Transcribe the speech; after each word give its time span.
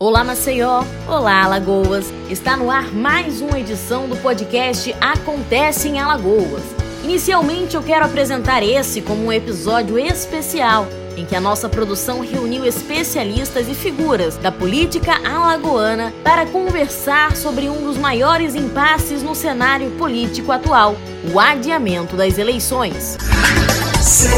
Olá 0.00 0.22
Maceió, 0.22 0.84
olá 1.08 1.42
Alagoas. 1.42 2.12
Está 2.30 2.56
no 2.56 2.70
ar 2.70 2.94
mais 2.94 3.40
uma 3.40 3.58
edição 3.58 4.08
do 4.08 4.16
podcast 4.18 4.94
Acontece 5.00 5.88
em 5.88 5.98
Alagoas. 5.98 6.62
Inicialmente 7.02 7.74
eu 7.74 7.82
quero 7.82 8.04
apresentar 8.04 8.62
esse 8.62 9.02
como 9.02 9.24
um 9.24 9.32
episódio 9.32 9.98
especial 9.98 10.86
em 11.16 11.26
que 11.26 11.34
a 11.34 11.40
nossa 11.40 11.68
produção 11.68 12.20
reuniu 12.20 12.64
especialistas 12.64 13.68
e 13.68 13.74
figuras 13.74 14.36
da 14.36 14.52
política 14.52 15.14
alagoana 15.28 16.14
para 16.22 16.46
conversar 16.46 17.34
sobre 17.34 17.68
um 17.68 17.82
dos 17.82 17.98
maiores 17.98 18.54
impasses 18.54 19.20
no 19.20 19.34
cenário 19.34 19.90
político 19.98 20.52
atual, 20.52 20.94
o 21.34 21.40
adiamento 21.40 22.14
das 22.14 22.38
eleições. 22.38 23.18
Após 23.96 24.28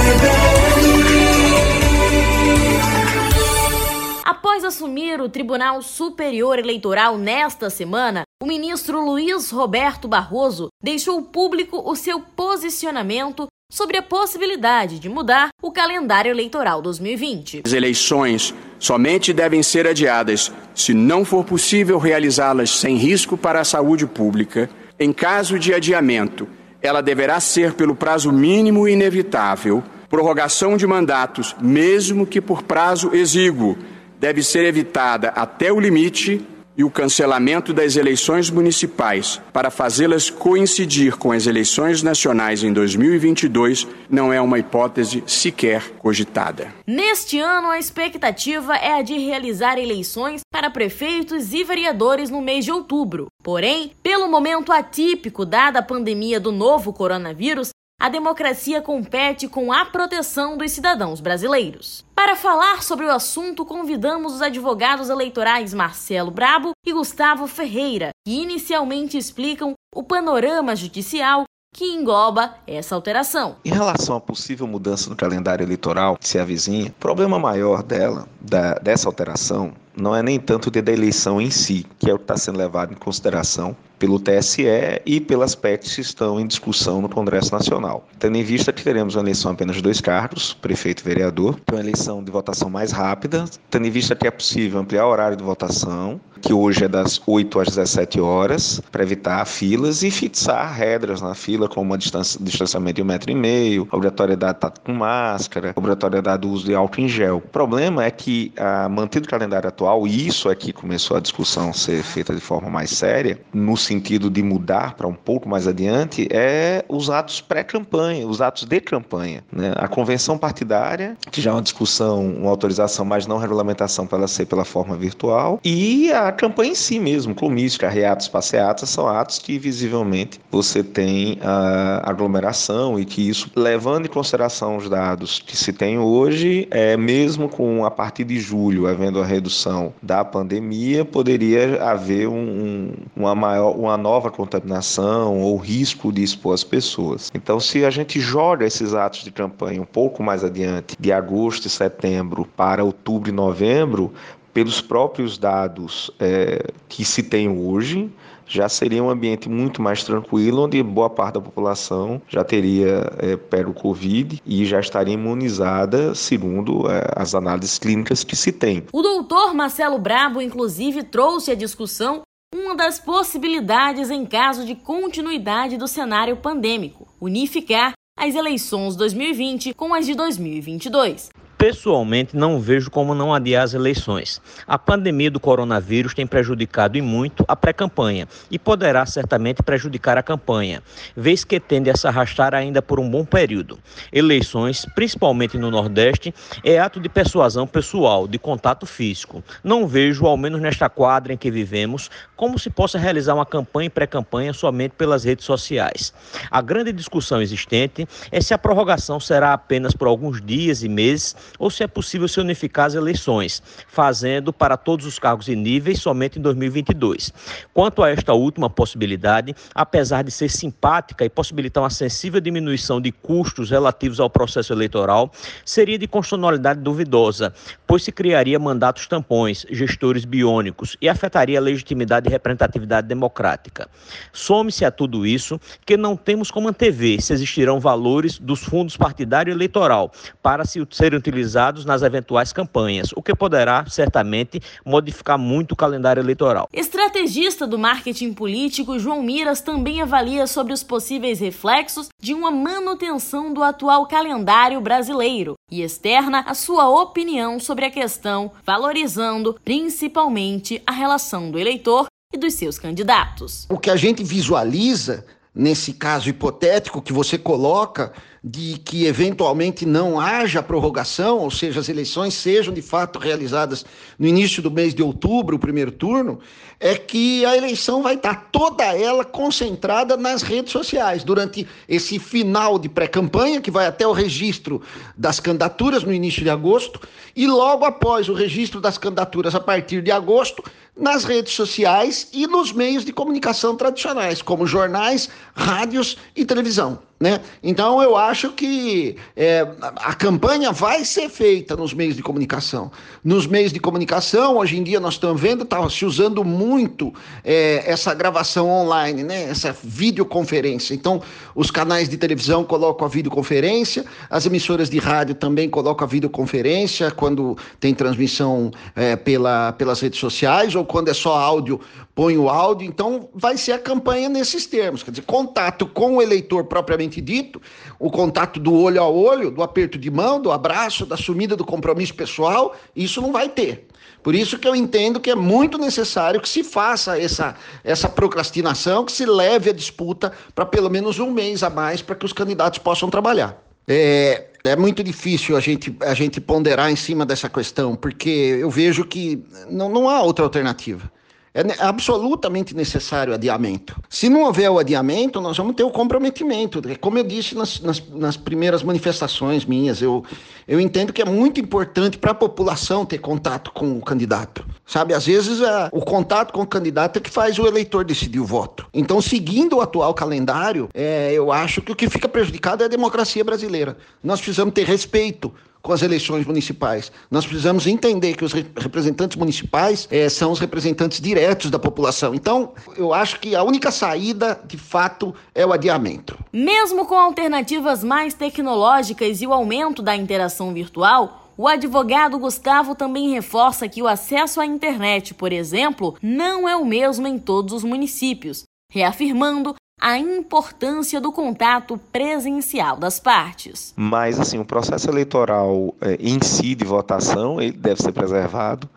assumir 4.80 5.20
o 5.20 5.28
Tribunal 5.28 5.82
Superior 5.82 6.58
Eleitoral 6.58 7.18
nesta 7.18 7.68
semana, 7.68 8.22
o 8.42 8.46
ministro 8.46 9.04
Luiz 9.04 9.50
Roberto 9.50 10.08
Barroso 10.08 10.68
deixou 10.82 11.20
público 11.20 11.82
o 11.84 11.94
seu 11.94 12.18
posicionamento 12.18 13.46
sobre 13.70 13.98
a 13.98 14.02
possibilidade 14.02 14.98
de 14.98 15.06
mudar 15.06 15.50
o 15.62 15.70
calendário 15.70 16.30
eleitoral 16.30 16.80
2020. 16.80 17.60
As 17.66 17.74
eleições 17.74 18.54
somente 18.78 19.34
devem 19.34 19.62
ser 19.62 19.86
adiadas 19.86 20.50
se 20.74 20.94
não 20.94 21.26
for 21.26 21.44
possível 21.44 21.98
realizá-las 21.98 22.70
sem 22.70 22.96
risco 22.96 23.36
para 23.36 23.60
a 23.60 23.64
saúde 23.64 24.06
pública. 24.06 24.70
Em 24.98 25.12
caso 25.12 25.58
de 25.58 25.74
adiamento, 25.74 26.48
ela 26.80 27.02
deverá 27.02 27.38
ser 27.38 27.74
pelo 27.74 27.94
prazo 27.94 28.32
mínimo 28.32 28.88
inevitável, 28.88 29.84
prorrogação 30.08 30.78
de 30.78 30.86
mandatos, 30.86 31.54
mesmo 31.60 32.26
que 32.26 32.40
por 32.40 32.62
prazo 32.62 33.14
exíguo 33.14 33.76
deve 34.20 34.42
ser 34.42 34.66
evitada 34.66 35.30
até 35.30 35.72
o 35.72 35.80
limite 35.80 36.46
e 36.76 36.84
o 36.84 36.90
cancelamento 36.90 37.72
das 37.72 37.96
eleições 37.96 38.48
municipais 38.48 39.40
para 39.52 39.70
fazê-las 39.70 40.30
coincidir 40.30 41.16
com 41.16 41.32
as 41.32 41.46
eleições 41.46 42.02
nacionais 42.02 42.62
em 42.62 42.72
2022 42.72 43.86
não 44.08 44.32
é 44.32 44.40
uma 44.40 44.58
hipótese 44.58 45.22
sequer 45.26 45.90
cogitada. 45.98 46.72
Neste 46.86 47.38
ano, 47.38 47.68
a 47.68 47.78
expectativa 47.78 48.76
é 48.76 48.92
a 48.92 49.02
de 49.02 49.18
realizar 49.18 49.78
eleições 49.78 50.40
para 50.52 50.70
prefeitos 50.70 51.52
e 51.52 51.64
vereadores 51.64 52.30
no 52.30 52.40
mês 52.40 52.64
de 52.64 52.72
outubro. 52.72 53.26
Porém, 53.42 53.92
pelo 54.02 54.28
momento 54.28 54.72
atípico 54.72 55.44
dada 55.44 55.80
a 55.80 55.82
pandemia 55.82 56.38
do 56.38 56.52
novo 56.52 56.92
coronavírus, 56.92 57.70
a 58.00 58.08
democracia 58.08 58.80
compete 58.80 59.46
com 59.46 59.70
a 59.70 59.84
proteção 59.84 60.56
dos 60.56 60.72
cidadãos 60.72 61.20
brasileiros. 61.20 62.02
Para 62.14 62.34
falar 62.34 62.82
sobre 62.82 63.04
o 63.04 63.12
assunto, 63.12 63.62
convidamos 63.66 64.32
os 64.32 64.40
advogados 64.40 65.10
eleitorais 65.10 65.74
Marcelo 65.74 66.30
Brabo 66.30 66.70
e 66.86 66.94
Gustavo 66.94 67.46
Ferreira, 67.46 68.08
que 68.26 68.40
inicialmente 68.40 69.18
explicam 69.18 69.74
o 69.94 70.02
panorama 70.02 70.74
judicial 70.74 71.44
que 71.74 71.84
engloba 71.84 72.54
essa 72.66 72.94
alteração. 72.94 73.56
Em 73.64 73.70
relação 73.70 74.16
à 74.16 74.20
possível 74.20 74.66
mudança 74.66 75.10
no 75.10 75.14
calendário 75.14 75.62
eleitoral 75.62 76.16
que 76.16 76.26
se 76.26 76.38
avizinha, 76.38 76.88
o 76.88 76.92
problema 76.92 77.38
maior 77.38 77.82
dela, 77.82 78.26
da, 78.40 78.74
dessa 78.74 79.08
alteração, 79.08 79.72
não 79.94 80.16
é 80.16 80.22
nem 80.22 80.40
tanto 80.40 80.70
de 80.70 80.80
da 80.80 80.90
eleição 80.90 81.40
em 81.40 81.50
si, 81.50 81.86
que 81.98 82.10
é 82.10 82.14
o 82.14 82.18
que 82.18 82.24
está 82.24 82.36
sendo 82.36 82.58
levado 82.58 82.92
em 82.92 82.96
consideração, 82.96 83.76
pelo 84.00 84.18
TSE 84.18 84.64
e 85.04 85.20
pelas 85.20 85.54
PECs 85.54 85.94
que 85.94 86.00
estão 86.00 86.40
em 86.40 86.46
discussão 86.46 87.02
no 87.02 87.08
Congresso 87.08 87.52
Nacional. 87.52 88.08
Tendo 88.18 88.36
em 88.36 88.42
vista 88.42 88.72
que 88.72 88.82
teremos 88.82 89.14
uma 89.14 89.22
eleição 89.22 89.52
apenas 89.52 89.76
de 89.76 89.82
dois 89.82 90.00
cargos, 90.00 90.54
prefeito 90.54 91.02
e 91.02 91.04
vereador, 91.04 91.60
uma 91.70 91.80
eleição 91.80 92.24
de 92.24 92.32
votação 92.32 92.70
mais 92.70 92.90
rápida, 92.90 93.44
tendo 93.70 93.86
em 93.86 93.90
vista 93.90 94.16
que 94.16 94.26
é 94.26 94.30
possível 94.30 94.80
ampliar 94.80 95.06
o 95.06 95.10
horário 95.10 95.36
de 95.36 95.44
votação, 95.44 96.18
que 96.40 96.52
hoje 96.52 96.84
é 96.84 96.88
das 96.88 97.20
8 97.26 97.60
às 97.60 97.68
17 97.68 98.20
horas, 98.20 98.80
para 98.90 99.02
evitar 99.02 99.44
filas 99.44 100.02
e 100.02 100.10
fixar 100.10 100.72
regras 100.72 101.20
na 101.20 101.34
fila, 101.34 101.68
como 101.68 101.92
a 101.94 101.96
distância, 101.96 102.40
distanciamento 102.42 102.96
de 102.96 103.02
um 103.02 103.04
metro 103.04 103.30
e 103.30 103.34
meio, 103.34 103.86
obrigatoriedade 103.92 104.54
de 104.54 104.66
estar 104.66 104.80
com 104.82 104.92
máscara, 104.92 105.72
obrigatoriedade 105.76 106.42
do 106.42 106.50
uso 106.50 106.64
de 106.64 106.74
álcool 106.74 107.02
em 107.02 107.08
gel. 107.08 107.36
O 107.36 107.40
problema 107.40 108.04
é 108.04 108.10
que, 108.10 108.52
a, 108.56 108.88
mantido 108.88 109.26
o 109.26 109.30
calendário 109.30 109.68
atual, 109.68 110.06
e 110.06 110.26
isso 110.26 110.50
é 110.50 110.54
que 110.54 110.72
começou 110.72 111.16
a 111.16 111.20
discussão 111.20 111.72
ser 111.72 112.02
feita 112.02 112.34
de 112.34 112.40
forma 112.40 112.70
mais 112.70 112.90
séria, 112.90 113.38
no 113.52 113.76
sentido 113.90 114.30
de 114.30 114.40
mudar 114.40 114.94
para 114.94 115.08
um 115.08 115.14
pouco 115.14 115.48
mais 115.48 115.66
adiante, 115.66 116.28
é 116.30 116.84
os 116.88 117.10
atos 117.10 117.40
pré-campanha, 117.40 118.26
os 118.26 118.40
atos 118.40 118.64
de 118.64 118.80
campanha. 118.80 119.42
Né? 119.52 119.72
A 119.76 119.88
convenção 119.88 120.38
partidária, 120.38 121.16
que 121.30 121.40
já 121.40 121.50
é 121.50 121.54
uma 121.54 121.62
discussão, 121.62 122.24
uma 122.24 122.50
autorização, 122.50 123.04
mas 123.04 123.26
não 123.26 123.38
regulamentação 123.38 124.06
para 124.06 124.18
ela 124.18 124.28
ser 124.28 124.46
pela 124.46 124.64
forma 124.64 124.96
virtual, 124.96 125.58
e 125.64 126.12
a 126.12 126.30
campanha 126.30 126.70
em 126.70 126.74
si 126.76 127.00
mesmo, 127.00 127.34
comício, 127.34 127.80
carreatos, 127.80 128.28
passeatas, 128.28 128.88
são 128.88 129.08
atos 129.08 129.38
que 129.38 129.58
visivelmente 129.58 130.40
você 130.50 130.84
tem 130.84 131.38
a 131.42 132.08
aglomeração 132.08 132.98
e 132.98 133.04
que 133.04 133.28
isso, 133.28 133.50
levando 133.56 134.06
em 134.06 134.08
consideração 134.08 134.76
os 134.76 134.88
dados 134.88 135.42
que 135.44 135.56
se 135.56 135.72
tem 135.72 135.98
hoje, 135.98 136.68
é 136.70 136.96
mesmo 136.96 137.48
com 137.48 137.84
a 137.84 137.90
partir 137.90 138.24
de 138.24 138.38
julho 138.38 138.86
havendo 138.86 139.20
a 139.20 139.24
redução 139.24 139.92
da 140.02 140.24
pandemia, 140.24 141.04
poderia 141.04 141.82
haver 141.82 142.28
um, 142.28 142.34
um, 142.34 142.92
uma 143.16 143.34
maior 143.34 143.79
uma 143.80 143.96
nova 143.96 144.30
contaminação 144.30 145.40
ou 145.40 145.56
risco 145.56 146.12
de 146.12 146.22
expor 146.22 146.54
as 146.54 146.64
pessoas. 146.64 147.30
Então, 147.34 147.58
se 147.58 147.84
a 147.84 147.90
gente 147.90 148.20
joga 148.20 148.66
esses 148.66 148.94
atos 148.94 149.24
de 149.24 149.30
campanha 149.30 149.80
um 149.80 149.86
pouco 149.86 150.22
mais 150.22 150.44
adiante, 150.44 150.96
de 150.98 151.12
agosto 151.12 151.66
e 151.66 151.70
setembro 151.70 152.46
para 152.56 152.84
outubro 152.84 153.30
e 153.30 153.32
novembro, 153.32 154.12
pelos 154.52 154.80
próprios 154.80 155.38
dados 155.38 156.10
é, 156.18 156.72
que 156.88 157.04
se 157.04 157.22
tem 157.22 157.48
hoje, 157.48 158.10
já 158.50 158.68
seria 158.68 159.02
um 159.02 159.08
ambiente 159.08 159.48
muito 159.48 159.80
mais 159.80 160.02
tranquilo, 160.02 160.64
onde 160.64 160.82
boa 160.82 161.08
parte 161.08 161.34
da 161.34 161.40
população 161.40 162.20
já 162.28 162.42
teria 162.42 163.08
é, 163.18 163.36
pego 163.36 163.70
o 163.70 163.74
Covid 163.74 164.42
e 164.44 164.64
já 164.64 164.80
estaria 164.80 165.14
imunizada, 165.14 166.14
segundo 166.16 166.90
é, 166.90 167.06
as 167.14 167.32
análises 167.32 167.78
clínicas 167.78 168.24
que 168.24 168.34
se 168.34 168.50
tem. 168.50 168.82
O 168.92 169.02
doutor 169.02 169.54
Marcelo 169.54 169.98
Brabo, 169.98 170.42
inclusive, 170.42 171.04
trouxe 171.04 171.52
a 171.52 171.54
discussão 171.54 172.22
uma 172.52 172.74
das 172.74 172.98
possibilidades 172.98 174.10
em 174.10 174.26
caso 174.26 174.64
de 174.64 174.74
continuidade 174.74 175.76
do 175.76 175.86
cenário 175.86 176.36
pandêmico, 176.36 177.06
unificar 177.20 177.92
as 178.18 178.34
eleições 178.34 178.96
2020 178.96 179.72
com 179.72 179.94
as 179.94 180.04
de 180.04 180.16
2022. 180.16 181.30
Pessoalmente, 181.60 182.34
não 182.34 182.58
vejo 182.58 182.90
como 182.90 183.14
não 183.14 183.34
adiar 183.34 183.64
as 183.64 183.74
eleições. 183.74 184.40
A 184.66 184.78
pandemia 184.78 185.30
do 185.30 185.38
coronavírus 185.38 186.14
tem 186.14 186.26
prejudicado 186.26 186.96
e 186.96 187.02
muito 187.02 187.44
a 187.46 187.54
pré-campanha 187.54 188.26
e 188.50 188.58
poderá 188.58 189.04
certamente 189.04 189.62
prejudicar 189.62 190.16
a 190.16 190.22
campanha, 190.22 190.82
vez 191.14 191.44
que 191.44 191.60
tende 191.60 191.90
a 191.90 191.94
se 191.94 192.08
arrastar 192.08 192.54
ainda 192.54 192.80
por 192.80 192.98
um 192.98 193.06
bom 193.06 193.26
período. 193.26 193.78
Eleições, 194.10 194.86
principalmente 194.94 195.58
no 195.58 195.70
Nordeste, 195.70 196.34
é 196.64 196.78
ato 196.78 196.98
de 196.98 197.10
persuasão 197.10 197.66
pessoal, 197.66 198.26
de 198.26 198.38
contato 198.38 198.86
físico. 198.86 199.44
Não 199.62 199.86
vejo, 199.86 200.24
ao 200.24 200.38
menos 200.38 200.62
nesta 200.62 200.88
quadra 200.88 201.34
em 201.34 201.36
que 201.36 201.50
vivemos, 201.50 202.10
como 202.36 202.58
se 202.58 202.70
possa 202.70 202.98
realizar 202.98 203.34
uma 203.34 203.44
campanha 203.44 203.88
e 203.88 203.90
pré-campanha 203.90 204.54
somente 204.54 204.92
pelas 204.92 205.24
redes 205.24 205.44
sociais. 205.44 206.10
A 206.50 206.62
grande 206.62 206.90
discussão 206.90 207.42
existente 207.42 208.08
é 208.32 208.40
se 208.40 208.54
a 208.54 208.58
prorrogação 208.58 209.20
será 209.20 209.52
apenas 209.52 209.92
por 209.92 210.08
alguns 210.08 210.40
dias 210.40 210.82
e 210.82 210.88
meses 210.88 211.36
ou 211.58 211.70
se 211.70 211.82
é 211.82 211.86
possível 211.86 212.28
se 212.28 212.40
unificar 212.40 212.86
as 212.86 212.94
eleições, 212.94 213.62
fazendo 213.88 214.52
para 214.52 214.76
todos 214.76 215.06
os 215.06 215.18
cargos 215.18 215.48
e 215.48 215.56
níveis 215.56 216.00
somente 216.00 216.38
em 216.38 216.42
2022. 216.42 217.32
Quanto 217.74 218.02
a 218.02 218.10
esta 218.10 218.32
última 218.32 218.70
possibilidade, 218.70 219.54
apesar 219.74 220.22
de 220.22 220.30
ser 220.30 220.48
simpática 220.48 221.24
e 221.24 221.30
possibilitar 221.30 221.82
uma 221.82 221.90
sensível 221.90 222.40
diminuição 222.40 223.00
de 223.00 223.12
custos 223.12 223.70
relativos 223.70 224.20
ao 224.20 224.30
processo 224.30 224.72
eleitoral, 224.72 225.32
seria 225.64 225.98
de 225.98 226.06
constitucionalidade 226.06 226.80
duvidosa, 226.80 227.52
pois 227.86 228.02
se 228.02 228.12
criaria 228.12 228.58
mandatos 228.58 229.06
tampões, 229.06 229.66
gestores 229.70 230.24
biônicos 230.24 230.96
e 231.00 231.08
afetaria 231.08 231.58
a 231.58 231.62
legitimidade 231.62 232.28
e 232.28 232.30
representatividade 232.30 233.06
democrática. 233.06 233.88
Some-se 234.32 234.84
a 234.84 234.90
tudo 234.90 235.26
isso 235.26 235.60
que 235.84 235.96
não 235.96 236.16
temos 236.16 236.50
como 236.50 236.68
antever 236.68 237.20
se 237.20 237.32
existirão 237.32 237.80
valores 237.80 238.38
dos 238.38 238.62
fundos 238.62 238.96
partidário 238.96 239.52
eleitoral 239.52 240.12
para 240.42 240.64
se 240.64 240.86
serem 240.90 241.18
utilizados 241.18 241.39
utilizados 241.40 241.84
nas 241.84 242.02
eventuais 242.02 242.52
campanhas, 242.52 243.10
o 243.16 243.22
que 243.22 243.34
poderá 243.34 243.84
certamente 243.88 244.60
modificar 244.84 245.38
muito 245.38 245.72
o 245.72 245.76
calendário 245.76 246.20
eleitoral. 246.20 246.68
Estrategista 246.72 247.66
do 247.66 247.78
marketing 247.78 248.32
político 248.34 248.98
João 248.98 249.22
Miras 249.22 249.60
também 249.60 250.02
avalia 250.02 250.46
sobre 250.46 250.72
os 250.72 250.82
possíveis 250.82 251.40
reflexos 251.40 252.08
de 252.20 252.34
uma 252.34 252.50
manutenção 252.50 253.52
do 253.52 253.62
atual 253.62 254.06
calendário 254.06 254.80
brasileiro 254.80 255.54
e 255.70 255.82
externa 255.82 256.44
a 256.46 256.54
sua 256.54 256.88
opinião 256.88 257.58
sobre 257.58 257.86
a 257.86 257.90
questão, 257.90 258.52
valorizando 258.64 259.58
principalmente 259.64 260.82
a 260.86 260.92
relação 260.92 261.50
do 261.50 261.58
eleitor 261.58 262.06
e 262.32 262.38
dos 262.38 262.54
seus 262.54 262.78
candidatos. 262.78 263.66
O 263.70 263.78
que 263.78 263.90
a 263.90 263.96
gente 263.96 264.22
visualiza 264.22 265.24
nesse 265.54 265.92
caso 265.94 266.28
hipotético 266.28 267.02
que 267.02 267.12
você 267.12 267.36
coloca 267.36 268.12
de 268.42 268.78
que 268.78 269.04
eventualmente 269.04 269.84
não 269.84 270.18
haja 270.18 270.62
prorrogação, 270.62 271.38
ou 271.40 271.50
seja, 271.50 271.80
as 271.80 271.90
eleições 271.90 272.32
sejam 272.32 272.72
de 272.72 272.80
fato 272.80 273.18
realizadas 273.18 273.84
no 274.18 274.26
início 274.26 274.62
do 274.62 274.70
mês 274.70 274.94
de 274.94 275.02
outubro, 275.02 275.56
o 275.56 275.58
primeiro 275.58 275.92
turno, 275.92 276.40
é 276.78 276.94
que 276.94 277.44
a 277.44 277.54
eleição 277.54 278.02
vai 278.02 278.14
estar 278.14 278.48
toda 278.50 278.84
ela 278.84 279.26
concentrada 279.26 280.16
nas 280.16 280.40
redes 280.40 280.72
sociais. 280.72 281.22
Durante 281.22 281.68
esse 281.86 282.18
final 282.18 282.78
de 282.78 282.88
pré-campanha, 282.88 283.60
que 283.60 283.70
vai 283.70 283.86
até 283.86 284.06
o 284.06 284.12
registro 284.12 284.80
das 285.14 285.38
candidaturas 285.38 286.02
no 286.02 286.12
início 286.12 286.42
de 286.42 286.48
agosto, 286.48 286.98
e 287.36 287.46
logo 287.46 287.84
após 287.84 288.30
o 288.30 288.32
registro 288.32 288.80
das 288.80 288.96
candidaturas 288.96 289.54
a 289.54 289.60
partir 289.60 290.02
de 290.02 290.10
agosto, 290.10 290.64
nas 291.00 291.24
redes 291.24 291.54
sociais 291.54 292.28
e 292.32 292.46
nos 292.46 292.72
meios 292.72 293.04
de 293.04 293.12
comunicação 293.12 293.74
tradicionais, 293.74 294.42
como 294.42 294.66
jornais, 294.66 295.30
rádios 295.54 296.18
e 296.36 296.44
televisão. 296.44 296.98
Né? 297.22 297.38
Então 297.62 298.02
eu 298.02 298.16
acho 298.16 298.48
que 298.52 299.14
é, 299.36 299.66
a 299.96 300.14
campanha 300.14 300.72
vai 300.72 301.04
ser 301.04 301.28
feita 301.28 301.76
nos 301.76 301.92
meios 301.92 302.16
de 302.16 302.22
comunicação. 302.22 302.90
Nos 303.22 303.46
meios 303.46 303.74
de 303.74 303.78
comunicação, 303.78 304.56
hoje 304.56 304.78
em 304.78 304.82
dia 304.82 304.98
nós 304.98 305.14
estamos 305.14 305.38
vendo, 305.38 305.64
está 305.64 305.86
se 305.90 306.06
usando 306.06 306.42
muito 306.42 307.12
é, 307.44 307.82
essa 307.84 308.14
gravação 308.14 308.70
online, 308.70 309.22
né? 309.22 309.42
essa 309.42 309.76
videoconferência. 309.84 310.94
Então, 310.94 311.20
os 311.54 311.70
canais 311.70 312.08
de 312.08 312.16
televisão 312.16 312.64
colocam 312.64 313.06
a 313.06 313.10
videoconferência, 313.10 314.06
as 314.30 314.46
emissoras 314.46 314.88
de 314.88 314.98
rádio 314.98 315.34
também 315.34 315.68
colocam 315.68 316.06
a 316.06 316.08
videoconferência 316.08 317.10
quando 317.10 317.54
tem 317.78 317.92
transmissão 317.94 318.70
é, 318.96 319.14
pela, 319.14 319.72
pelas 319.72 320.00
redes 320.00 320.18
sociais, 320.18 320.74
ou 320.74 320.86
quando 320.90 321.08
é 321.08 321.14
só 321.14 321.36
áudio, 321.36 321.80
põe 322.16 322.36
o 322.36 322.48
áudio. 322.48 322.86
Então, 322.86 323.28
vai 323.32 323.56
ser 323.56 323.72
a 323.72 323.78
campanha 323.78 324.28
nesses 324.28 324.66
termos, 324.66 325.04
quer 325.04 325.12
dizer, 325.12 325.22
contato 325.22 325.86
com 325.86 326.16
o 326.16 326.22
eleitor 326.22 326.64
propriamente 326.64 327.20
dito, 327.20 327.62
o 327.96 328.10
contato 328.10 328.58
do 328.58 328.74
olho 328.74 329.00
a 329.00 329.08
olho, 329.08 329.52
do 329.52 329.62
aperto 329.62 329.96
de 329.96 330.10
mão, 330.10 330.42
do 330.42 330.50
abraço, 330.50 331.06
da 331.06 331.16
sumida 331.16 331.54
do 331.54 331.64
compromisso 331.64 332.12
pessoal, 332.12 332.74
isso 332.94 333.22
não 333.22 333.30
vai 333.30 333.48
ter. 333.48 333.86
Por 334.20 334.34
isso 334.34 334.58
que 334.58 334.66
eu 334.66 334.74
entendo 334.74 335.20
que 335.20 335.30
é 335.30 335.36
muito 335.36 335.78
necessário 335.78 336.40
que 336.40 336.48
se 336.48 336.64
faça 336.64 337.18
essa, 337.18 337.54
essa 337.84 338.08
procrastinação, 338.08 339.04
que 339.04 339.12
se 339.12 339.24
leve 339.24 339.70
a 339.70 339.72
disputa 339.72 340.32
para 340.54 340.66
pelo 340.66 340.90
menos 340.90 341.20
um 341.20 341.30
mês 341.30 341.62
a 341.62 341.70
mais 341.70 342.02
para 342.02 342.16
que 342.16 342.26
os 342.26 342.32
candidatos 342.32 342.80
possam 342.80 343.08
trabalhar. 343.08 343.62
É, 343.86 344.49
é 344.64 344.76
muito 344.76 345.02
difícil 345.02 345.56
a 345.56 345.60
gente, 345.60 345.96
a 346.00 346.14
gente 346.14 346.40
ponderar 346.40 346.90
em 346.90 346.96
cima 346.96 347.24
dessa 347.24 347.48
questão, 347.48 347.96
porque 347.96 348.58
eu 348.60 348.70
vejo 348.70 349.04
que 349.04 349.42
não, 349.68 349.88
não 349.88 350.08
há 350.08 350.22
outra 350.22 350.44
alternativa. 350.44 351.10
É 351.52 351.62
absolutamente 351.82 352.76
necessário 352.76 353.34
adiamento. 353.34 354.00
Se 354.08 354.28
não 354.28 354.44
houver 354.44 354.70
o 354.70 354.78
adiamento, 354.78 355.40
nós 355.40 355.56
vamos 355.56 355.74
ter 355.74 355.82
o 355.82 355.90
comprometimento. 355.90 356.80
Como 357.00 357.18
eu 357.18 357.24
disse 357.24 357.56
nas, 357.56 357.80
nas, 357.80 358.00
nas 358.10 358.36
primeiras 358.36 358.84
manifestações 358.84 359.64
minhas, 359.64 360.00
eu, 360.00 360.24
eu 360.68 360.78
entendo 360.78 361.12
que 361.12 361.20
é 361.20 361.24
muito 361.24 361.58
importante 361.58 362.16
para 362.16 362.30
a 362.30 362.34
população 362.34 363.04
ter 363.04 363.18
contato 363.18 363.72
com 363.72 363.98
o 363.98 364.00
candidato. 364.00 364.64
Sabe, 364.86 365.12
às 365.12 365.26
vezes 365.26 365.60
é, 365.60 365.88
o 365.92 366.00
contato 366.00 366.52
com 366.52 366.62
o 366.62 366.66
candidato 366.66 367.16
é 367.16 367.20
que 367.20 367.30
faz 367.30 367.58
o 367.58 367.66
eleitor 367.66 368.04
decidir 368.04 368.38
o 368.38 368.44
voto. 368.44 368.86
Então, 368.94 369.20
seguindo 369.20 369.76
o 369.76 369.80
atual 369.80 370.14
calendário, 370.14 370.88
é, 370.94 371.32
eu 371.32 371.50
acho 371.50 371.82
que 371.82 371.90
o 371.90 371.96
que 371.96 372.08
fica 372.08 372.28
prejudicado 372.28 372.84
é 372.84 372.86
a 372.86 372.88
democracia 372.88 373.42
brasileira. 373.42 373.96
Nós 374.22 374.40
precisamos 374.40 374.72
ter 374.72 374.86
respeito 374.86 375.52
com 375.82 375.92
as 375.92 376.02
eleições 376.02 376.46
municipais. 376.46 377.10
Nós 377.30 377.46
precisamos 377.46 377.86
entender 377.86 378.34
que 378.34 378.44
os 378.44 378.52
representantes 378.52 379.36
municipais 379.36 380.06
é, 380.10 380.28
são 380.28 380.52
os 380.52 380.58
representantes 380.58 381.20
diretos 381.20 381.70
da 381.70 381.78
população. 381.78 382.34
Então, 382.34 382.72
eu 382.96 383.14
acho 383.14 383.40
que 383.40 383.54
a 383.54 383.62
única 383.62 383.90
saída, 383.90 384.60
de 384.66 384.76
fato, 384.76 385.34
é 385.54 385.64
o 385.64 385.72
adiamento. 385.72 386.38
Mesmo 386.52 387.06
com 387.06 387.14
alternativas 387.14 388.04
mais 388.04 388.34
tecnológicas 388.34 389.40
e 389.40 389.46
o 389.46 389.52
aumento 389.52 390.02
da 390.02 390.16
interação 390.16 390.72
virtual, 390.72 391.50
o 391.56 391.68
advogado 391.68 392.38
Gustavo 392.38 392.94
também 392.94 393.32
reforça 393.32 393.88
que 393.88 394.02
o 394.02 394.08
acesso 394.08 394.60
à 394.60 394.66
internet, 394.66 395.34
por 395.34 395.52
exemplo, 395.52 396.16
não 396.22 396.66
é 396.66 396.74
o 396.74 396.86
mesmo 396.86 397.26
em 397.26 397.38
todos 397.38 397.74
os 397.74 397.84
municípios, 397.84 398.64
reafirmando 398.90 399.74
a 400.00 400.18
importância 400.18 401.20
do 401.20 401.30
contato 401.30 401.98
presencial 402.10 402.96
das 402.96 403.20
partes. 403.20 403.92
Mas, 403.96 404.40
assim, 404.40 404.58
o 404.58 404.64
processo 404.64 405.10
eleitoral 405.10 405.94
é, 406.00 406.16
em 406.18 406.40
si 406.42 406.74
de 406.74 406.84
votação, 406.84 407.60
ele 407.60 407.72
deve 407.72 408.02
ser 408.02 408.12
preservado 408.12 408.88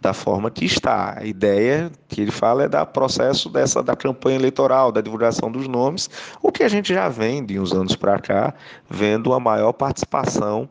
da 0.00 0.12
forma 0.12 0.50
que 0.50 0.64
está. 0.64 1.18
A 1.18 1.24
ideia 1.24 1.90
que 2.08 2.20
ele 2.20 2.30
fala 2.30 2.64
é 2.64 2.68
da 2.68 2.84
processo 2.84 3.48
dessa 3.48 3.82
da 3.82 3.94
campanha 3.94 4.36
eleitoral, 4.36 4.90
da 4.90 5.00
divulgação 5.00 5.50
dos 5.50 5.68
nomes, 5.68 6.10
o 6.42 6.50
que 6.50 6.62
a 6.62 6.68
gente 6.68 6.92
já 6.92 7.08
vem 7.08 7.44
de 7.44 7.58
uns 7.58 7.72
anos 7.72 7.94
para 7.94 8.18
cá, 8.18 8.54
vendo 8.88 9.32
a 9.32 9.40
maior 9.40 9.72
participação 9.72 10.68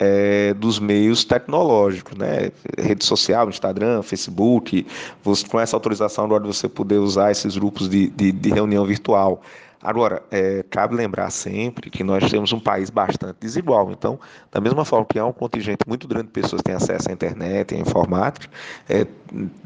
é, 0.00 0.54
dos 0.54 0.78
meios 0.78 1.24
tecnológicos, 1.24 2.16
né? 2.16 2.50
Rede 2.78 3.04
social, 3.04 3.50
Instagram, 3.50 4.02
Facebook, 4.02 4.86
você, 5.22 5.46
com 5.46 5.60
essa 5.60 5.76
autorização 5.76 6.24
agora 6.24 6.42
você 6.42 6.66
poder 6.66 6.96
usar 6.96 7.30
esses 7.30 7.56
grupos 7.58 7.86
de, 7.88 8.08
de, 8.08 8.32
de 8.32 8.50
reunião 8.50 8.86
virtual. 8.86 9.42
Agora, 9.82 10.22
é, 10.30 10.62
cabe 10.70 10.94
lembrar 10.94 11.30
sempre 11.30 11.90
que 11.90 12.02
nós 12.02 12.28
temos 12.30 12.52
um 12.52 12.60
país 12.60 12.90
bastante 12.90 13.36
desigual. 13.40 13.90
Então, 13.90 14.18
da 14.50 14.60
mesma 14.60 14.84
forma 14.84 15.06
que 15.06 15.18
há 15.18 15.24
um 15.24 15.32
contingente 15.32 15.86
muito 15.86 16.08
grande 16.08 16.26
de 16.26 16.32
pessoas 16.32 16.60
que 16.60 16.66
têm 16.66 16.74
acesso 16.74 17.10
à 17.10 17.12
internet, 17.12 17.74
à 17.74 17.78
informática, 17.78 18.48
é, 18.88 19.06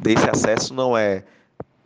esse 0.04 0.30
acesso 0.30 0.74
não 0.74 0.96
é 0.96 1.22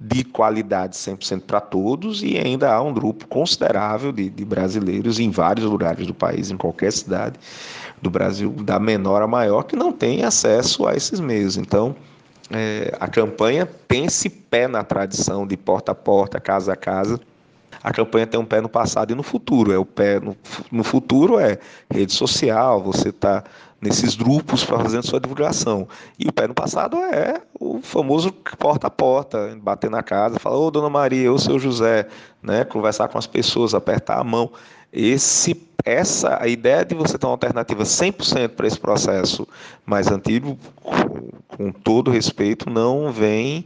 de 0.01 0.23
qualidade 0.25 0.97
100% 0.97 1.43
para 1.43 1.61
todos 1.61 2.23
e 2.23 2.39
ainda 2.39 2.73
há 2.73 2.81
um 2.81 2.93
grupo 2.93 3.27
considerável 3.27 4.13
de, 4.13 4.31
de, 4.31 4.45
brasileiros 4.45 5.19
em 5.19 5.31
vários 5.31 5.67
lugares 5.67 6.07
do 6.07 6.15
país, 6.15 6.51
em 6.51 6.57
qualquer 6.57 6.93
cidade 6.93 7.39
do 8.01 8.11
Brasil, 8.11 8.51
da 8.51 8.79
menor 8.79 9.23
a 9.23 9.27
maior, 9.27 9.63
que 9.63 9.77
não 9.77 9.93
tem 9.93 10.25
acesso 10.25 10.87
a 10.87 10.95
esses 10.95 11.21
meios. 11.21 11.57
Então, 11.57 11.95
é, 12.51 12.97
a 12.99 13.09
campanha 13.09 13.67
tem 13.87 14.07
esse 14.07 14.31
pé 14.31 14.67
na 14.67 14.83
tradição 14.83 15.47
de 15.47 15.57
porta 15.57 15.93
a 15.93 15.95
porta, 15.95 16.41
casa 16.41 16.73
a 16.73 16.77
casa. 16.77 17.21
A 17.83 17.93
campanha 17.93 18.27
tem 18.27 18.41
um 18.41 18.45
pé 18.45 18.61
no 18.61 18.69
passado 18.69 19.13
e 19.13 19.15
no 19.15 19.23
futuro. 19.23 19.73
É 19.73 19.79
o 19.79 19.85
pé 19.85 20.19
no, 20.19 20.37
no 20.71 20.83
futuro 20.83 21.39
é 21.39 21.59
rede 21.91 22.13
social, 22.13 22.83
você 22.83 23.11
está 23.11 23.45
nesses 23.81 24.17
grupos 24.17 24.63
fazendo 24.63 25.07
sua 25.07 25.21
divulgação. 25.21 25.87
E 26.19 26.29
o 26.29 26.33
pé 26.33 26.49
no 26.49 26.55
passado 26.55 26.97
é 26.97 27.41
o 27.59 27.81
famoso 27.81 28.33
porta 28.59 28.89
a 28.89 28.91
porta, 28.91 29.57
bater 29.63 29.91
na 29.91 30.03
casa, 30.03 30.39
falar, 30.39 30.57
ô 30.57 30.71
dona 30.71 30.91
Maria, 30.91 31.33
ô 31.33 31.39
seu 31.39 31.59
José, 31.59 32.09
né? 32.43 32.65
Conversar 32.65 33.09
com 33.09 33.19
as 33.19 33.27
pessoas, 33.27 33.75
apertar 33.75 34.19
a 34.19 34.25
mão. 34.25 34.51
Esse, 34.93 35.55
essa, 35.89 36.43
a 36.43 36.47
ideia 36.47 36.85
de 36.85 36.95
você 36.95 37.17
ter 37.17 37.27
uma 37.27 37.33
alternativa 37.33 37.83
100% 37.83 38.51
para 38.51 38.67
esse 38.67 38.79
processo 38.79 39.49
mais 39.87 40.09
antigo, 40.09 40.59
com, 41.49 41.73
todo 41.73 42.11
respeito, 42.11 42.69
não 42.69 43.11
vem 43.11 43.65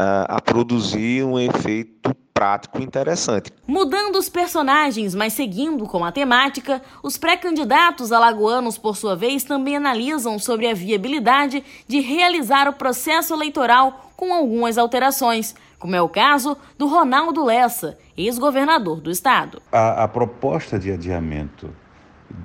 uh, 0.00 0.26
a 0.28 0.40
produzir 0.40 1.24
um 1.24 1.38
efeito 1.38 2.14
prático 2.36 2.82
interessante. 2.82 3.50
Mudando 3.66 4.16
os 4.16 4.28
personagens, 4.28 5.14
mas 5.14 5.32
seguindo 5.32 5.86
com 5.86 6.04
a 6.04 6.12
temática, 6.12 6.82
os 7.02 7.16
pré-candidatos 7.16 8.12
alagoanos, 8.12 8.76
por 8.76 8.94
sua 8.94 9.16
vez, 9.16 9.42
também 9.42 9.74
analisam 9.74 10.38
sobre 10.38 10.68
a 10.68 10.74
viabilidade 10.74 11.64
de 11.88 12.00
realizar 12.00 12.68
o 12.68 12.74
processo 12.74 13.32
eleitoral 13.32 14.12
com 14.14 14.34
algumas 14.34 14.76
alterações, 14.76 15.54
como 15.78 15.96
é 15.96 16.02
o 16.02 16.10
caso 16.10 16.58
do 16.76 16.86
Ronaldo 16.86 17.42
Lessa, 17.42 17.98
ex-governador 18.16 19.00
do 19.00 19.10
estado. 19.10 19.62
A, 19.72 20.04
a, 20.04 20.08
proposta 20.08 20.78
de 20.78 20.92
adiamento 20.92 21.70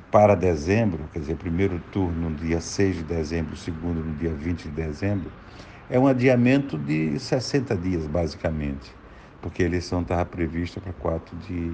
para 0.10 0.36
dezembro, 0.36 1.10
quer 1.12 1.20
dizer, 1.20 1.36
primeiro 1.36 1.82
turno 1.92 2.30
no 2.30 2.36
dia 2.36 2.62
6 2.62 2.98
de 2.98 3.04
dezembro, 3.04 3.58
segundo 3.58 4.04
no 4.04 4.16
dia 4.16 4.34
20 4.34 4.64
de 4.64 4.70
dezembro, 4.70 5.32
é 5.92 6.00
um 6.00 6.08
adiamento 6.08 6.78
de 6.78 7.20
60 7.20 7.76
dias, 7.76 8.08
basicamente 8.08 9.02
porque 9.42 9.64
a 9.64 9.66
eleição 9.66 10.02
estava 10.02 10.24
prevista 10.24 10.80
para 10.80 10.94
4 10.94 11.36
de, 11.38 11.74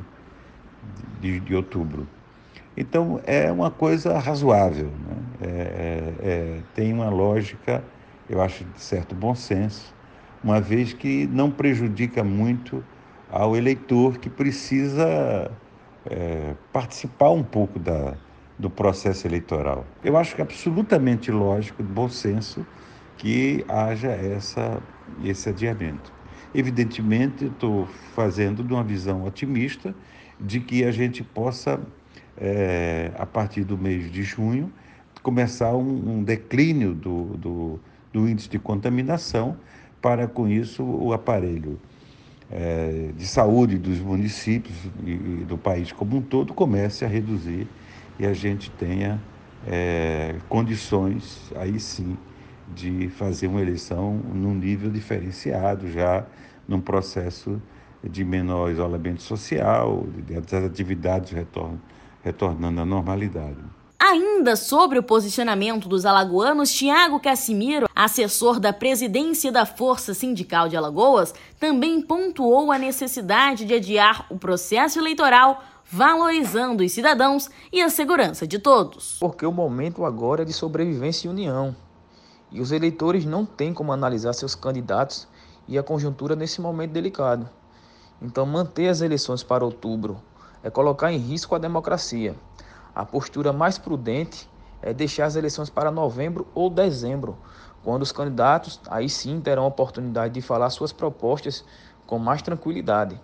de, 1.19 1.39
de, 1.41 1.55
outubro. 1.55 2.07
Então, 2.75 3.19
é 3.25 3.51
uma 3.51 3.69
coisa 3.69 4.17
razoável, 4.17 4.86
né? 4.86 5.17
é, 5.41 5.47
é, 5.47 6.13
é, 6.21 6.59
tem 6.74 6.93
uma 6.93 7.09
lógica, 7.09 7.83
eu 8.29 8.41
acho, 8.41 8.63
de 8.63 8.79
certo 8.79 9.13
bom 9.13 9.36
senso, 9.36 9.93
uma 10.43 10.62
vez 10.62 10.93
que 10.93 11.27
não 11.27 11.51
prejudica 11.51 12.24
muito 12.24 12.83
ao 13.29 13.57
eleitor 13.57 14.19
que 14.19 14.29
precisa 14.29 15.51
é, 16.05 16.53
participar 16.71 17.31
um 17.31 17.43
pouco 17.43 17.79
da, 17.79 18.13
do 18.57 18.69
processo 18.69 19.27
eleitoral. 19.27 19.86
Eu 20.03 20.15
acho 20.15 20.36
que 20.36 20.41
é 20.41 20.43
absolutamente 20.43 21.31
lógico, 21.31 21.83
de 21.83 21.91
bom 21.91 22.07
senso, 22.07 22.65
que 23.17 23.65
haja 23.67 24.09
essa, 24.09 24.81
esse 25.24 25.50
adiamento. 25.50 26.12
Evidentemente, 26.53 27.45
estou 27.45 27.88
fazendo 28.15 28.63
de 28.63 28.74
uma 28.74 28.83
visão 28.83 29.25
otimista 29.25 29.93
de 30.39 30.59
que 30.59 30.83
a 30.83 30.91
gente 30.91 31.24
possa, 31.24 31.79
é, 32.38 33.12
a 33.17 33.25
partir 33.25 33.63
do 33.63 33.77
mês 33.77 34.12
de 34.12 34.24
junho, 34.24 34.71
começar 35.21 35.75
um, 35.75 36.19
um 36.19 36.24
declínio 36.24 36.93
do, 36.93 37.24
do, 37.38 37.79
do, 38.13 38.29
índice 38.29 38.47
de 38.47 38.59
contaminação, 38.59 39.57
para 40.01 40.27
com 40.27 40.47
isso 40.47 40.83
o 40.83 41.12
aparelho 41.12 41.79
é, 42.51 43.09
de 43.17 43.27
saúde 43.27 43.77
dos 43.77 44.00
municípios 44.00 44.75
e, 45.03 45.12
e, 45.12 45.45
do 45.45 45.57
país 45.57 45.91
como 45.91 46.17
um 46.17 46.21
todo 46.21 46.53
comece 46.53 47.03
a 47.03 47.07
reduzir 47.07 47.67
e 48.17 48.25
a 48.25 48.33
gente 48.33 48.71
tenha 48.71 49.19
é, 49.65 50.36
condições, 50.47 51.51
aí 51.55 51.79
sim, 51.79 52.15
de 52.74 53.09
fazer 53.09 53.47
uma 53.47 53.62
eleição 53.62 54.15
num 54.33 54.53
nível 54.53 54.89
diferenciado, 54.89 55.89
já 55.89 56.25
num 56.67 56.81
processo 56.81 57.62
de 58.03 58.24
menor 58.24 58.69
isolamento 58.71 59.21
social, 59.21 60.05
das 60.50 60.65
atividades 60.65 61.31
retorn, 61.31 61.79
retornando 62.24 62.81
à 62.81 62.86
normalidade. 62.86 63.57
Ainda 64.00 64.55
sobre 64.55 65.00
o 65.00 65.03
posicionamento 65.03 65.89
dos 65.89 66.05
alagoanos, 66.05 66.71
Tiago 66.71 67.19
Cassimiro, 67.19 67.89
assessor 67.95 68.59
da 68.59 68.71
presidência 68.71 69.51
da 69.51 69.65
Força 69.65 70.13
Sindical 70.13 70.69
de 70.69 70.77
Alagoas, 70.77 71.33
também 71.59 72.01
pontuou 72.01 72.71
a 72.71 72.77
necessidade 72.77 73.65
de 73.65 73.74
adiar 73.74 74.27
o 74.29 74.38
processo 74.38 75.00
eleitoral, 75.00 75.63
valorizando 75.89 76.83
os 76.83 76.91
cidadãos 76.91 77.50
e 77.74 77.81
a 77.81 77.89
segurança 77.89 78.45
de 78.45 78.59
todos. 78.59 79.17
Porque 79.19 79.45
o 79.45 79.51
momento 79.51 80.05
agora 80.05 80.43
é 80.43 80.45
de 80.45 80.53
sobrevivência 80.53 81.27
e 81.27 81.31
união. 81.31 81.75
E 82.51 82.62
os 82.62 82.72
eleitores 82.72 83.25
não 83.25 83.46
têm 83.46 83.74
como 83.74 83.92
analisar 83.92 84.34
seus 84.34 84.56
candidatos 84.56 85.27
e 85.68 85.77
a 85.77 85.84
conjuntura 85.84 86.36
nesse 86.36 86.62
momento 86.62 86.92
delicado. 86.92 87.50
Então, 88.22 88.46
manter 88.46 88.88
as 88.88 89.01
eleições 89.01 89.44
para 89.44 89.66
outubro 89.66 90.18
é 90.63 90.70
colocar 90.70 91.12
em 91.12 91.18
risco 91.18 91.56
a 91.56 91.60
democracia. 91.60 92.36
A 92.96 93.06
postura 93.06 93.54
mais 93.54 93.77
prudente 93.77 94.50
é 94.82 94.94
deixar 94.94 95.25
as 95.25 95.36
eleições 95.36 95.70
para 95.70 95.92
novembro 95.92 96.48
ou 96.54 96.70
dezembro, 96.70 97.38
quando 97.84 98.01
os 98.01 98.12
candidatos 98.12 98.80
aí 98.89 99.08
sim 99.10 99.39
terão 99.39 99.63
a 99.63 99.68
oportunidade 99.68 100.34
de 100.34 100.42
falar 100.42 100.70
suas 100.70 100.92
propostas 100.92 101.63
com 102.06 102.18
mais 102.18 102.42
tranquilidade. 102.42 103.20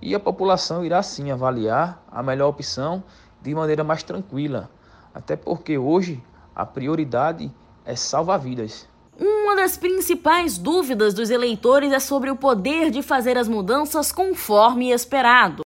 E 0.00 0.14
a 0.14 0.20
população 0.20 0.84
irá 0.84 1.02
sim 1.02 1.30
avaliar 1.30 2.02
a 2.10 2.22
melhor 2.22 2.48
opção 2.48 3.04
de 3.40 3.54
maneira 3.54 3.84
mais 3.84 4.02
tranquila, 4.02 4.68
até 5.14 5.36
porque 5.36 5.78
hoje 5.78 6.22
a 6.54 6.66
prioridade 6.66 7.52
é 7.84 7.96
salvar 7.96 8.38
vidas. 8.38 8.88
Uma 9.18 9.54
das 9.56 9.76
principais 9.76 10.56
dúvidas 10.56 11.14
dos 11.14 11.30
eleitores 11.30 11.92
é 11.92 12.00
sobre 12.00 12.30
o 12.30 12.36
poder 12.36 12.90
de 12.90 13.02
fazer 13.02 13.36
as 13.36 13.48
mudanças 13.48 14.10
conforme 14.10 14.90
esperado. 14.90 15.62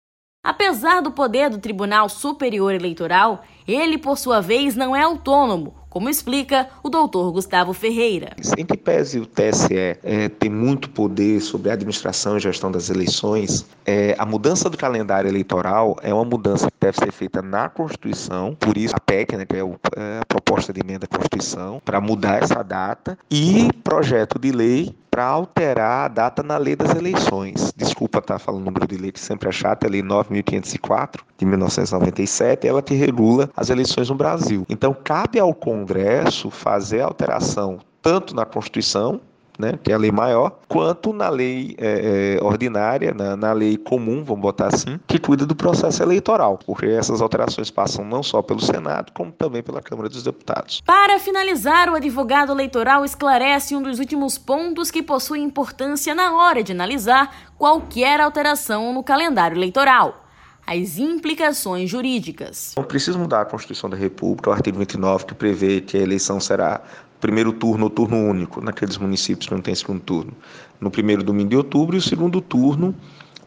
Apesar 0.46 1.01
do 1.01 1.12
poder 1.12 1.50
do 1.50 1.58
Tribunal 1.58 2.10
Superior 2.10 2.74
Eleitoral, 2.74 3.43
ele, 3.65 3.98
por 3.98 4.17
sua 4.17 4.41
vez, 4.41 4.75
não 4.75 4.93
é 4.93 5.01
autônomo, 5.01 5.74
como 5.89 6.10
explica 6.10 6.70
o 6.82 6.89
doutor 6.89 7.32
Gustavo 7.32 7.72
Ferreira. 7.72 8.36
Em 8.58 8.65
que 8.65 8.75
pese 8.75 9.20
o 9.20 9.25
TSE 9.25 9.74
é, 9.74 10.27
tem 10.27 10.50
muito 10.50 10.89
poder 10.89 11.39
sobre 11.39 11.70
a 11.70 11.74
administração 11.74 12.36
e 12.36 12.39
gestão 12.39 12.72
das 12.72 12.89
eleições, 12.89 13.65
é, 13.86 14.15
a 14.17 14.25
mudança 14.25 14.70
do 14.70 14.77
calendário 14.77 15.29
eleitoral 15.29 15.96
é 16.01 16.13
uma 16.13 16.25
mudança 16.25 16.70
que 16.70 16.72
deve 16.83 16.97
ser 16.97 17.11
feita 17.13 17.41
na 17.41 17.69
Constituição, 17.69 18.53
por 18.55 18.77
isso 18.77 18.93
a 18.95 18.99
PEC, 18.99 19.37
né, 19.37 19.45
que 19.45 19.55
é, 19.55 19.63
o, 19.63 19.79
é 19.95 20.19
a 20.21 20.25
proposta 20.25 20.73
de 20.73 20.81
emenda 20.81 21.05
à 21.05 21.17
Constituição, 21.17 21.81
para 21.83 22.01
mudar 22.01 22.43
essa 22.43 22.61
data, 22.61 23.17
e 23.31 23.71
projeto 23.83 24.37
de 24.37 24.51
lei 24.51 24.93
para 25.09 25.25
alterar 25.25 26.05
a 26.05 26.07
data 26.07 26.43
na 26.43 26.57
lei 26.57 26.75
das 26.75 26.93
eleições. 26.95 27.71
Desculpa 27.77 28.19
estar 28.19 28.33
tá 28.33 28.39
falando 28.39 28.63
o 28.63 28.65
número 28.65 28.85
de 28.85 28.97
lei 28.97 29.11
que 29.11 29.19
sempre 29.19 29.47
é 29.47 29.51
chato, 29.51 29.83
é 29.83 29.87
a 29.87 29.91
lei 29.91 30.01
9.504 30.01 31.21
de 31.37 31.45
1997, 31.45 32.67
ela 32.67 32.81
que 32.81 32.95
regula 32.95 33.49
as 33.55 33.69
eleições 33.69 34.09
no 34.09 34.15
Brasil. 34.15 34.65
Então 34.67 34.93
cabe 34.93 35.39
ao 35.39 35.53
Congresso 35.53 36.49
fazer 36.49 37.01
alteração 37.01 37.79
tanto 38.01 38.35
na 38.35 38.45
Constituição 38.45 39.21
né, 39.57 39.77
que 39.81 39.91
é 39.91 39.95
a 39.95 39.98
lei 39.98 40.12
maior, 40.12 40.60
quanto 40.67 41.13
na 41.13 41.29
lei 41.29 41.75
é, 41.77 42.38
é, 42.39 42.43
ordinária, 42.43 43.13
na, 43.13 43.36
na, 43.36 43.53
lei 43.53 43.77
comum, 43.77 44.24
vamos 44.24 44.41
botar 44.41 44.67
assim, 44.67 45.00
que 45.07 45.19
cuida 45.19 45.45
do 45.45 45.55
processo 45.55 46.01
eleitoral, 46.01 46.60
porque 46.65 46.88
essas 46.88 47.22
alterações 47.22 47.69
passam 47.69 48.03
não 48.03 48.24
só 48.24 48.41
pelo 48.41 48.60
Senado, 48.60 49.12
como 49.13 49.31
também 49.31 49.62
pela 49.62 49.81
Câmara 49.81 50.10
dos 50.10 50.24
Deputados. 50.24 50.81
Para 50.81 51.19
finalizar, 51.19 51.89
o 51.89 51.95
advogado 51.95 52.51
eleitoral 52.51 53.05
esclarece 53.05 53.75
um 53.75 53.81
dos 53.81 54.00
últimos 54.00 54.38
pontos 54.38 54.89
que 54.89 55.03
possui 55.03 55.39
importância 55.39 56.15
na 56.15 56.33
hora 56.36 56.63
de 56.63 56.72
analisar 56.72 57.53
qualquer 57.57 58.19
alteração 58.19 58.93
no 58.93 59.03
calendário 59.03 59.57
eleitoral 59.57 60.24
as 60.65 60.98
implicações 60.98 61.89
jurídicas. 61.89 62.74
Não 62.77 62.83
precisa 62.83 63.17
mudar 63.17 63.41
a 63.41 63.45
Constituição 63.45 63.89
da 63.89 63.98
República, 63.98 64.50
o 64.50 64.53
artigo 64.53 64.79
29, 64.79 65.25
que 65.25 65.33
prevê 65.33 65.81
que 65.81 65.98
a 65.98 66.01
eleição 66.01 66.39
será 66.39 66.81
primeiro 67.23 67.53
turno 67.53 67.85
ou 67.85 67.89
turno 67.89 68.17
único, 68.17 68.59
naqueles 68.59 68.97
municípios 68.97 69.47
que 69.47 69.53
não 69.53 69.61
tem 69.61 69.73
segundo 69.73 70.01
turno, 70.01 70.33
no 70.81 70.91
primeiro 70.91 71.23
domingo 71.23 71.51
de 71.51 71.55
outubro 71.55 71.95
e 71.95 71.99
o 71.99 72.01
segundo 72.01 72.41
turno 72.41 72.93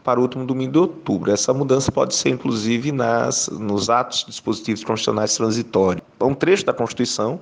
para 0.03 0.19
o 0.19 0.23
último 0.23 0.47
domingo 0.47 0.71
de 0.71 0.79
outubro. 0.79 1.31
Essa 1.31 1.53
mudança 1.53 1.91
pode 1.91 2.15
ser, 2.15 2.29
inclusive, 2.29 2.91
nas, 2.91 3.47
nos 3.49 3.87
atos 3.87 4.25
dispositivos 4.25 4.83
constitucionais 4.83 5.35
transitórios. 5.35 6.03
É 6.19 6.23
um 6.23 6.33
trecho 6.33 6.65
da 6.65 6.73
Constituição 6.73 7.39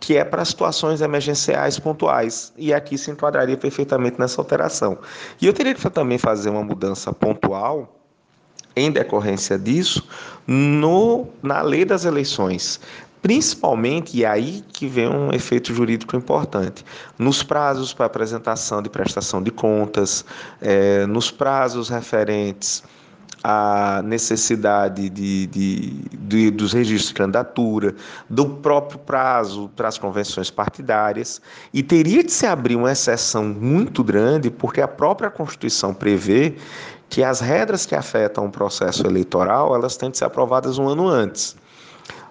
que 0.00 0.16
é 0.16 0.24
para 0.24 0.44
situações 0.44 1.00
emergenciais 1.00 1.78
pontuais, 1.78 2.52
e 2.56 2.72
aqui 2.72 2.96
se 2.96 3.10
enquadraria 3.10 3.56
perfeitamente 3.56 4.18
nessa 4.18 4.40
alteração. 4.40 4.98
E 5.40 5.46
eu 5.46 5.52
teria 5.52 5.74
que 5.74 5.90
também 5.90 6.18
fazer 6.18 6.50
uma 6.50 6.62
mudança 6.62 7.12
pontual 7.12 7.96
em 8.76 8.92
decorrência 8.92 9.58
disso 9.58 10.06
no, 10.46 11.26
na 11.42 11.62
lei 11.62 11.84
das 11.84 12.04
eleições, 12.04 12.80
Principalmente, 13.20 14.16
e 14.16 14.24
aí 14.24 14.64
que 14.72 14.86
vem 14.86 15.08
um 15.08 15.32
efeito 15.32 15.74
jurídico 15.74 16.16
importante, 16.16 16.84
nos 17.18 17.42
prazos 17.42 17.92
para 17.92 18.06
apresentação 18.06 18.80
de 18.80 18.88
prestação 18.88 19.42
de 19.42 19.50
contas, 19.50 20.24
é, 20.60 21.04
nos 21.06 21.30
prazos 21.30 21.88
referentes 21.88 22.82
à 23.42 24.02
necessidade 24.04 25.08
de, 25.08 25.46
de, 25.46 25.86
de, 26.18 26.50
dos 26.50 26.72
registros 26.72 27.08
de 27.08 27.14
candidatura, 27.14 27.94
do 28.28 28.46
próprio 28.46 28.98
prazo 28.98 29.70
para 29.76 29.88
as 29.88 29.98
convenções 29.98 30.50
partidárias, 30.50 31.40
e 31.72 31.82
teria 31.82 32.22
de 32.22 32.32
se 32.32 32.46
abrir 32.46 32.76
uma 32.76 32.92
exceção 32.92 33.44
muito 33.44 34.02
grande, 34.02 34.50
porque 34.50 34.80
a 34.80 34.88
própria 34.88 35.30
Constituição 35.30 35.94
prevê 35.94 36.56
que 37.08 37.22
as 37.22 37.40
regras 37.40 37.86
que 37.86 37.94
afetam 37.94 38.46
o 38.46 38.50
processo 38.50 39.06
eleitoral 39.06 39.74
elas 39.74 39.96
têm 39.96 40.10
de 40.10 40.18
ser 40.18 40.24
aprovadas 40.24 40.78
um 40.78 40.88
ano 40.88 41.08
antes. 41.08 41.56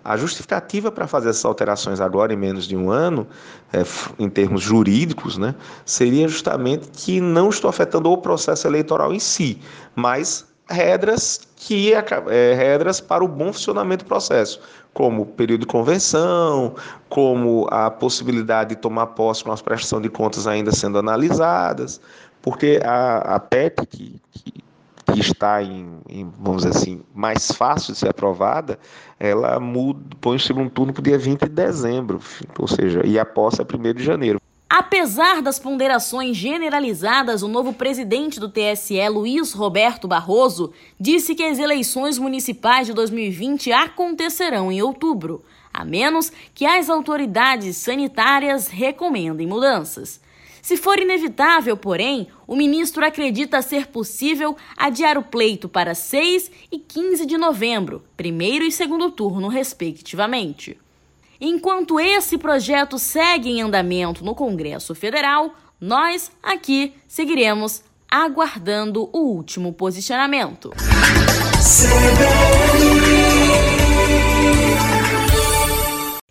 A 0.07 0.15
justificativa 0.15 0.89
para 0.89 1.05
fazer 1.05 1.31
essas 1.31 1.43
alterações 1.43 1.99
agora 1.99 2.33
em 2.33 2.37
menos 2.37 2.65
de 2.65 2.77
um 2.77 2.89
ano, 2.89 3.27
é, 3.73 3.83
em 4.17 4.29
termos 4.29 4.61
jurídicos, 4.61 5.37
né, 5.37 5.53
seria 5.85 6.29
justamente 6.29 6.87
que 6.93 7.19
não 7.19 7.49
estou 7.49 7.69
afetando 7.69 8.09
o 8.09 8.17
processo 8.17 8.65
eleitoral 8.65 9.13
em 9.13 9.19
si, 9.19 9.59
mas 9.93 10.47
regras 10.69 11.41
que 11.57 11.91
é, 11.93 12.53
regras 12.53 13.01
para 13.01 13.21
o 13.21 13.27
bom 13.27 13.51
funcionamento 13.51 14.05
do 14.05 14.07
processo, 14.07 14.61
como 14.93 15.25
período 15.25 15.61
de 15.61 15.67
convenção, 15.67 16.73
como 17.09 17.67
a 17.69 17.91
possibilidade 17.91 18.75
de 18.75 18.81
tomar 18.81 19.07
posse 19.07 19.43
com 19.43 19.51
as 19.51 19.61
prestações 19.61 20.03
de 20.03 20.09
contas 20.09 20.47
ainda 20.47 20.71
sendo 20.71 20.97
analisadas, 20.97 21.99
porque 22.41 22.79
a, 22.81 23.35
a 23.35 23.39
PEC, 23.41 23.85
que, 23.85 24.21
que 24.31 24.66
que 25.13 25.19
está 25.19 25.63
em, 25.63 25.99
em, 26.09 26.31
vamos 26.39 26.63
dizer 26.63 26.77
assim, 26.77 27.01
mais 27.13 27.51
fácil 27.51 27.93
de 27.93 27.99
ser 27.99 28.09
aprovada, 28.09 28.77
ela 29.19 29.59
muda, 29.59 29.99
põe 30.19 30.35
o 30.35 30.39
segundo 30.39 30.69
turno 30.69 30.93
para 30.93 31.01
o 31.01 31.03
dia 31.03 31.17
20 31.17 31.41
de 31.41 31.49
dezembro, 31.49 32.19
ou 32.57 32.67
seja, 32.67 33.05
e 33.05 33.17
a 33.17 33.25
posse 33.25 33.61
é 33.61 33.65
1 33.65 33.93
de 33.93 34.03
janeiro. 34.03 34.41
Apesar 34.69 35.41
das 35.41 35.57
ponderações 35.57 36.35
generalizadas, 36.35 37.41
o 37.41 37.47
novo 37.47 37.71
presidente 37.71 38.37
do 38.37 38.49
TSE, 38.49 39.07
Luiz 39.09 39.53
Roberto 39.53 40.09
Barroso, 40.09 40.73
disse 40.99 41.33
que 41.33 41.43
as 41.43 41.57
eleições 41.57 42.17
municipais 42.19 42.85
de 42.85 42.93
2020 42.93 43.71
acontecerão 43.71 44.69
em 44.69 44.81
outubro, 44.81 45.41
a 45.73 45.85
menos 45.85 46.31
que 46.53 46.65
as 46.65 46.89
autoridades 46.89 47.77
sanitárias 47.77 48.67
recomendem 48.67 49.47
mudanças. 49.47 50.19
Se 50.61 50.77
for 50.77 50.99
inevitável, 50.99 51.77
porém, 51.77 52.27
o 52.45 52.55
ministro 52.55 53.05
acredita 53.05 53.61
ser 53.61 53.87
possível 53.87 54.55
adiar 54.75 55.17
o 55.17 55.23
pleito 55.23 55.69
para 55.69 55.95
6 55.95 56.51
e 56.71 56.79
15 56.79 57.25
de 57.25 57.37
novembro, 57.37 58.03
primeiro 58.15 58.65
e 58.65 58.71
segundo 58.71 59.11
turno, 59.11 59.47
respectivamente. 59.47 60.77
Enquanto 61.39 61.99
esse 61.99 62.37
projeto 62.37 62.97
segue 62.97 63.49
em 63.49 63.61
andamento 63.61 64.25
no 64.25 64.33
Congresso 64.33 64.95
Federal, 64.95 65.53
nós 65.79 66.31
aqui 66.41 66.93
seguiremos 67.07 67.83
aguardando 68.09 69.09
o 69.13 69.19
último 69.19 69.71
posicionamento. 69.73 70.71